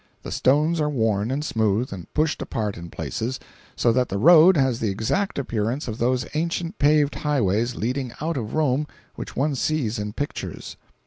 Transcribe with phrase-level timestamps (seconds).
[0.23, 3.39] The stones are worn and smooth, and pushed apart in places,
[3.75, 8.35] so that the road has the exact appearance of those ancient paved highways leading out
[8.35, 10.75] of Rome which one sees in pictures.